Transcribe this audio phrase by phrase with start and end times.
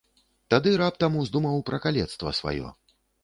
[0.53, 2.73] Тады раптам уздумаў пра калецтва сваё.